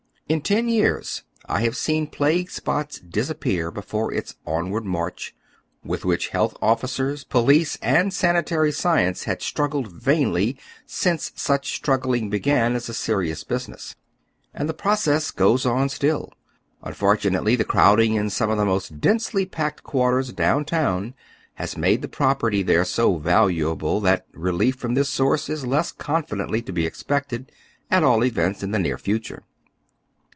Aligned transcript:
In 0.31 0.39
ten 0.39 0.69
years 0.69 1.23
I 1.45 1.59
have 1.63 1.75
seen 1.75 2.07
plague 2.07 2.47
oy 2.47 2.47
Google 2.55 2.63
272 2.63 2.63
IIUW 2.63 2.63
THE 2.71 2.71
OTHKR 2.71 2.71
HALF 2.71 2.83
LIVES. 2.85 2.93
spots 2.93 2.99
disappear 3.67 3.71
before 3.71 4.13
its 4.13 4.35
onward 4.47 4.83
inarch, 4.85 5.31
with 5.83 6.05
which 6.05 6.27
health 6.29 6.57
officers, 6.61 7.23
police, 7.25 7.77
and 7.81 8.13
sanitary 8.13 8.71
science 8.71 9.23
had 9.25 9.41
struggled 9.41 9.91
vainly 9.91 10.57
since 10.85 11.33
such 11.35 11.75
struggling 11.75 12.29
began 12.29 12.75
as 12.77 12.87
a 12.87 12.93
serious 12.93 13.43
business. 13.43 13.97
And 14.53 14.69
the 14.69 14.73
process 14.73 15.31
goes 15.31 15.65
on 15.65 15.89
still. 15.89 16.31
Unfortunately, 16.81 17.57
tiie 17.57 17.67
crowd 17.67 17.99
ing 17.99 18.13
in 18.15 18.29
some 18.29 18.49
of 18.49 18.57
the 18.57 18.63
most 18.63 19.01
densely 19.01 19.45
packed 19.45 19.83
quarters 19.83 20.31
down 20.31 20.63
town 20.63 21.13
has 21.55 21.75
made 21.75 22.01
the 22.01 22.07
propei'ty 22.07 22.65
there 22.65 22.85
so 22.85 23.17
valuable, 23.17 23.99
that 23.99 24.27
relief 24.31 24.75
from 24.77 24.93
this 24.93 25.09
source 25.09 25.49
is 25.49 25.65
less 25.65 25.91
confidently 25.91 26.61
to 26.61 26.71
be 26.71 26.85
expected, 26.85 27.51
at 27.89 28.01
all 28.05 28.23
events 28.23 28.63
in 28.63 28.71
the 28.71 28.79
near 28.79 28.97
future. 28.97 29.43